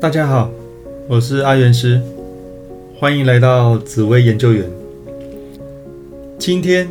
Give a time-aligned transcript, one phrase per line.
[0.00, 0.50] 大家好，
[1.06, 2.00] 我是阿元师，
[2.98, 4.64] 欢迎来到紫薇研究员。
[6.38, 6.88] 今天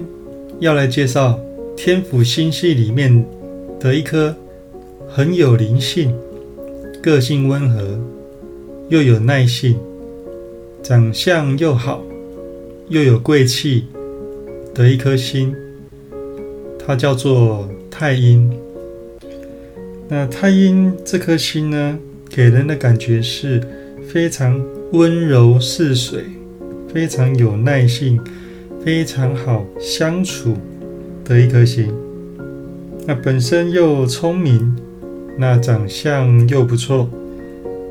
[0.60, 1.40] 要来介绍
[1.76, 3.26] 天府星系里面
[3.80, 4.36] 的一颗
[5.08, 6.16] 很有灵性、
[7.02, 8.00] 个性温和
[8.90, 9.76] 又有耐性、
[10.84, 12.04] 长相又好
[12.90, 13.86] 又有贵气
[14.72, 15.52] 的一颗星，
[16.78, 18.52] 它叫做太阴。
[20.08, 21.98] 那太阴这颗星呢？
[22.30, 23.60] 给人的感觉是
[24.08, 26.26] 非常温柔似水，
[26.94, 28.20] 非常有耐性，
[28.86, 30.56] 非常好相处
[31.26, 31.92] 的一颗星。
[33.08, 34.76] 那本身又聪明，
[35.38, 37.10] 那长相又不错，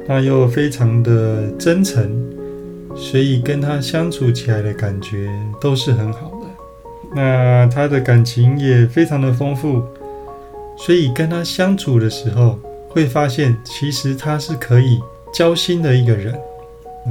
[0.06, 2.08] 那又非常的真诚，
[2.94, 5.28] 所以跟他相处起来的感觉
[5.60, 6.46] 都是很好的。
[7.14, 9.82] 那他的感情也非常的丰富，
[10.76, 12.58] 所以跟他相处的时候。
[12.98, 14.98] 会发现，其实他是可以
[15.32, 16.34] 交心的一个人，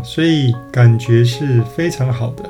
[0.03, 2.43] 所以感觉是非常好的。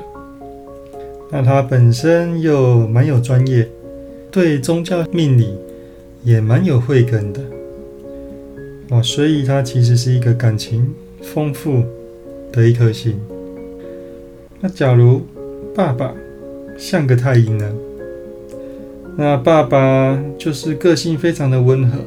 [1.30, 3.68] 那他本身又蛮有专业，
[4.28, 5.56] 对宗教命理
[6.24, 7.40] 也蛮有慧根的，
[8.90, 11.84] 哦，所以他其实是一个感情丰富
[12.50, 13.20] 的一颗心。
[14.58, 15.22] 那假如
[15.76, 16.12] 爸爸
[16.76, 17.72] 像个太阴呢？
[19.16, 21.98] 那爸爸就是个性非常的温和。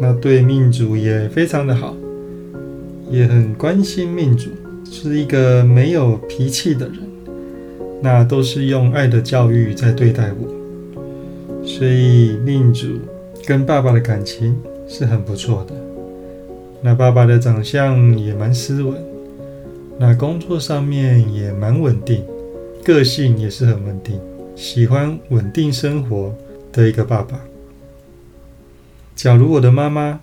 [0.00, 1.96] 那对命主也非常的好，
[3.10, 4.50] 也很关心命主，
[4.90, 6.98] 是一个没有脾气的人。
[8.02, 12.88] 那都是用爱的教育在对待我，所以命主
[13.46, 14.54] 跟爸爸的感情
[14.86, 15.74] 是很不错的。
[16.82, 18.94] 那爸爸的长相也蛮斯文，
[19.98, 22.22] 那工作上面也蛮稳定，
[22.84, 24.20] 个性也是很稳定，
[24.54, 26.32] 喜欢稳定生活
[26.70, 27.40] 的一个爸爸。
[29.16, 30.20] 假如我的妈妈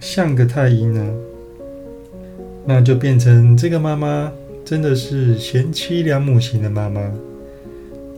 [0.00, 1.14] 像个太阴呢，
[2.66, 4.30] 那就变成这个妈妈
[4.66, 7.00] 真的是贤妻良母型的妈妈，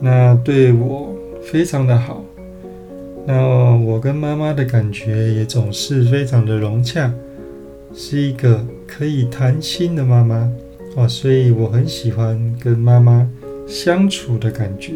[0.01, 2.21] 那对我非常的好，
[3.25, 7.09] 那我跟妈妈的感觉也总是非常的融洽，
[7.95, 10.51] 是一个可以谈心的妈妈。
[10.97, 13.25] 哦，所以我很喜欢跟妈妈
[13.65, 14.95] 相处的感觉，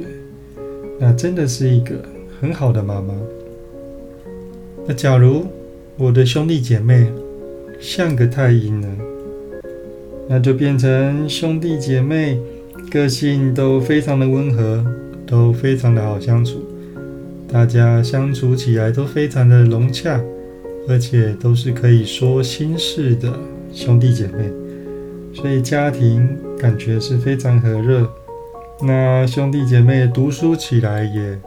[1.00, 1.96] 那真的是一个
[2.42, 3.14] 很好的妈妈。
[4.88, 5.46] 那假如
[5.96, 7.08] 我的兄弟姐妹
[7.80, 8.88] 像个太阴呢？
[10.28, 12.40] 那就变成兄弟姐妹
[12.90, 14.84] 个性都非常的温和，
[15.26, 16.64] 都非常的好相处，
[17.52, 20.20] 大家相处起来都非常的融洽，
[20.90, 23.32] 而且都是可以说心事的
[23.72, 24.50] 兄弟姐妹，
[25.34, 26.28] 所以家庭
[26.58, 28.10] 感觉是非常和热。
[28.84, 31.40] 那兄弟姐妹读书起来也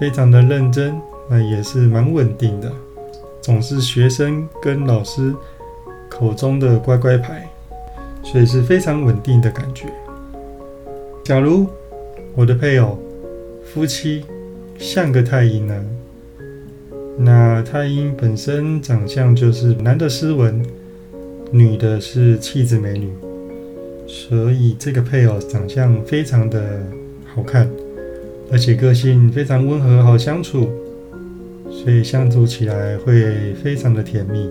[0.00, 0.94] 非常的认真。
[1.28, 2.72] 那也是蛮稳定的，
[3.40, 5.34] 总是学生跟老师
[6.08, 7.48] 口中的乖乖牌，
[8.22, 9.86] 所以是非常稳定的感觉。
[11.24, 11.66] 假如
[12.34, 12.98] 我的配偶
[13.64, 14.24] 夫妻
[14.78, 15.84] 像个太阴呢？
[17.18, 20.64] 那太阴本身长相就是男的斯文，
[21.50, 23.10] 女的是气质美女，
[24.06, 26.82] 所以这个配偶长相非常的
[27.34, 27.68] 好看，
[28.52, 30.68] 而且个性非常温和，好相处。
[31.86, 34.50] 所以相处起来会非常的甜蜜。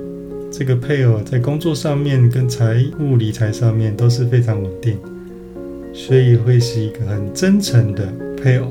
[0.49, 4.97] 这个配偶在工作上面跟财务理财上面都是非常稳定，
[5.93, 8.07] 所以会是一个很真诚的
[8.41, 8.67] 配偶。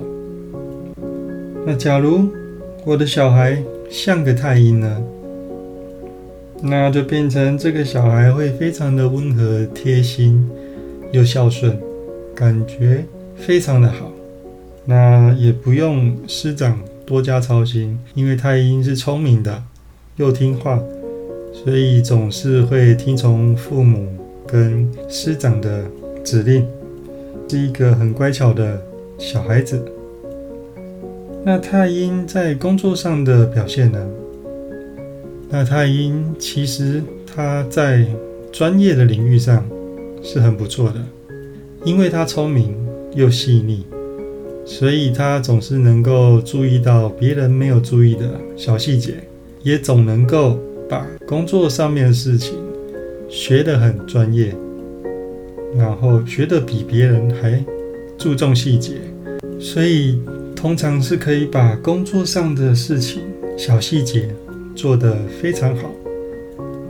[1.66, 2.26] 那假如
[2.86, 5.02] 我的小孩像个太阴呢？
[6.62, 10.48] 那就变成这个小孩会非常的温和、贴心
[11.12, 11.78] 又孝顺，
[12.34, 13.04] 感觉
[13.36, 14.10] 非常的好。
[14.86, 16.78] 那也不用师长。
[17.06, 19.62] 多加操心，因为太阴是聪明的，
[20.16, 20.82] 又听话，
[21.52, 24.08] 所以总是会听从父母
[24.46, 25.84] 跟师长的
[26.24, 26.66] 指令，
[27.48, 28.82] 是一个很乖巧的
[29.18, 29.84] 小孩子。
[31.44, 33.98] 那太阴在工作上的表现呢？
[35.50, 38.06] 那太阴其实他在
[38.50, 39.64] 专业的领域上
[40.22, 40.96] 是很不错的，
[41.84, 42.74] 因为他聪明
[43.14, 43.84] 又细腻。
[44.66, 49.14] 所以他总是能够注意到别人没有注意的小细节，
[49.62, 50.58] 也总能够
[50.88, 52.54] 把工作上面的事情
[53.28, 54.54] 学得很专业，
[55.76, 57.62] 然后学得比别人还
[58.16, 58.94] 注重细节，
[59.60, 60.18] 所以
[60.56, 63.22] 通常是可以把工作上的事情
[63.58, 64.34] 小细节
[64.74, 65.90] 做得非常好。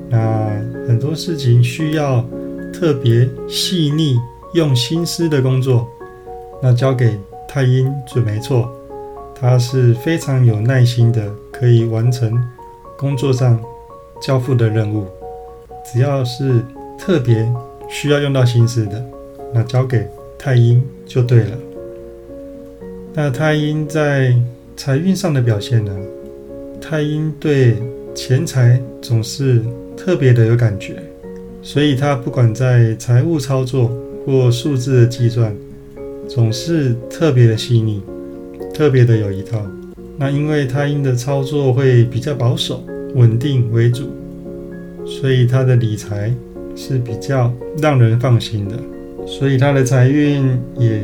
[0.09, 0.49] 那
[0.87, 2.25] 很多事情需要
[2.73, 4.17] 特别细腻、
[4.55, 5.89] 用心思的工作，
[6.63, 7.19] 那交给。
[7.55, 8.69] 太阴准没错，
[9.33, 12.37] 他是非常有耐心的，可以完成
[12.99, 13.63] 工作上
[14.21, 15.07] 交付的任务。
[15.85, 16.61] 只要是
[16.99, 17.49] 特别
[17.89, 19.01] 需要用到心思的，
[19.53, 20.05] 那交给
[20.37, 21.57] 太阴就对了。
[23.13, 24.35] 那太阴在
[24.77, 25.97] 财运上的表现呢？
[26.81, 27.77] 太阴对
[28.17, 29.63] 钱财总是
[29.97, 30.97] 特别的有感觉，
[31.63, 33.97] 所以他不管在财务操作
[34.27, 35.55] 或数字的计算，
[36.29, 38.03] 总是特别的细腻，
[38.73, 39.65] 特别的有一套。
[40.17, 42.83] 那因为太阴的操作会比较保守、
[43.15, 44.05] 稳定为主，
[45.05, 46.33] 所以他的理财
[46.77, 48.77] 是比较让人放心的，
[49.27, 51.03] 所以他的财运也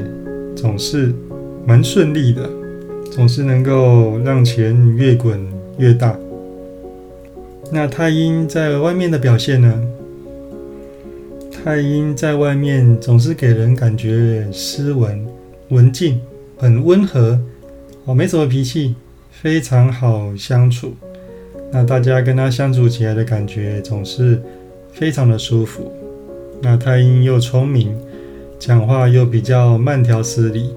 [0.57, 1.13] 总是
[1.67, 2.49] 蛮顺利的，
[3.11, 5.41] 总是能够让钱越滚
[5.79, 6.17] 越大。
[7.73, 9.83] 那太阴在外面的表现呢？
[11.63, 15.27] 太阴在外面总是给人感觉斯文、
[15.69, 16.19] 文静，
[16.57, 17.39] 很温和。
[18.07, 18.95] 哦，没什么脾气，
[19.31, 20.95] 非常好相处。
[21.71, 24.41] 那大家跟他相处起来的感觉总是
[24.91, 25.93] 非常的舒服。
[26.63, 27.95] 那太阴又聪明，
[28.59, 30.71] 讲话又比较慢条斯理，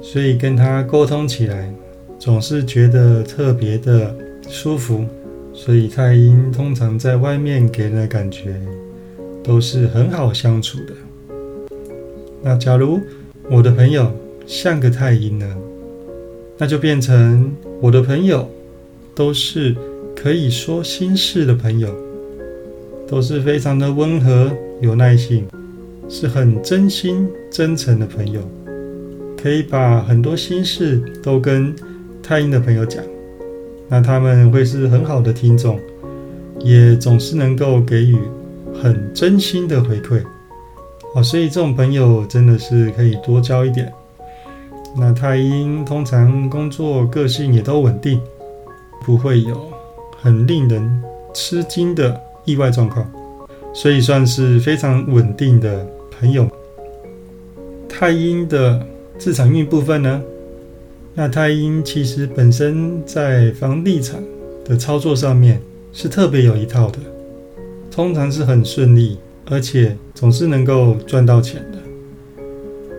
[0.00, 1.74] 所以跟他沟通起来
[2.20, 4.14] 总是觉得特别的
[4.48, 5.04] 舒服。
[5.52, 8.54] 所以太阴通常在外面给人的感觉
[9.42, 10.94] 都是很好相处的。
[12.42, 13.00] 那假如
[13.50, 14.10] 我的朋友
[14.46, 15.46] 像个太阴呢？
[16.56, 17.50] 那就变成
[17.80, 18.46] 我的朋友
[19.14, 19.74] 都是
[20.14, 21.88] 可以说心事的朋友，
[23.08, 24.50] 都是非常的温和、
[24.82, 25.46] 有耐性，
[26.08, 28.42] 是很真心、真诚的朋友，
[29.42, 31.74] 可以把很多心事都跟
[32.22, 33.02] 太阴的朋友讲。
[33.88, 35.80] 那他们会是很好的听众，
[36.58, 38.18] 也总是能够给予
[38.82, 40.22] 很真心的回馈。
[41.14, 43.92] 哦，所以这种朋友真的是可以多交一点。
[44.96, 48.20] 那太阴通常工作个性也都稳定，
[49.04, 49.68] 不会有
[50.20, 53.08] 很令人吃惊的意外状况，
[53.72, 55.86] 所以算是非常稳定的
[56.18, 56.48] 朋友。
[57.88, 58.84] 太阴的
[59.18, 60.22] 自产运部分呢？
[61.14, 64.22] 那太阴其实本身在房地产
[64.64, 65.60] 的操作上面
[65.92, 66.98] 是特别有一套的，
[67.90, 69.18] 通常是很顺利，
[69.50, 71.78] 而且总是能够赚到钱的。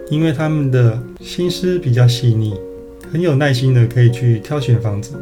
[0.10, 2.54] 因为他们的心思比较细腻，
[3.12, 5.14] 很有耐心的可以去挑选房子，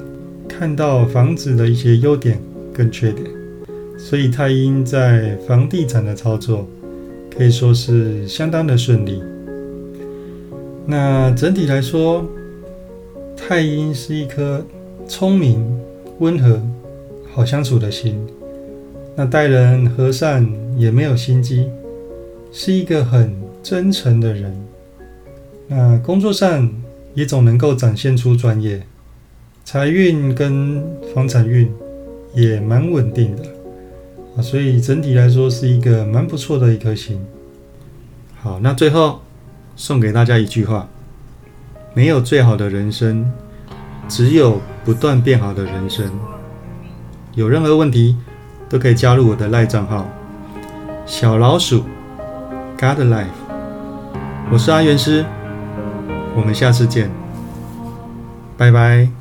[0.47, 2.41] 看到房子的一些优点
[2.73, 3.27] 跟缺点，
[3.97, 6.67] 所以太阴在房地产的操作
[7.29, 9.21] 可以说是相当的顺利。
[10.87, 12.27] 那整体来说，
[13.37, 14.65] 太阴是一颗
[15.07, 15.63] 聪明、
[16.17, 16.59] 温和、
[17.31, 18.19] 好相处的心，
[19.21, 21.67] 那待人和善，也没有心机，
[22.53, 24.57] 是一个很真诚的人。
[25.67, 26.71] 那工作上
[27.13, 28.81] 也总能够展现出专业，
[29.65, 30.81] 财运跟
[31.13, 31.69] 房产运
[32.33, 33.43] 也蛮稳定的
[34.37, 37.19] 啊，所以整体来说是一个蛮不错的一颗星。
[38.37, 39.19] 好，那最后
[39.75, 40.87] 送给大家一句话：
[41.93, 43.29] 没有最好的人生，
[44.07, 46.09] 只有不断变好的人生。
[47.35, 48.15] 有任何问题
[48.69, 50.07] 都可以加入我的赖账号
[51.05, 51.83] 小老鼠
[52.77, 53.25] God Life，
[54.51, 55.25] 我是阿元师。
[56.35, 57.09] 我们下次见，
[58.55, 59.18] 拜拜。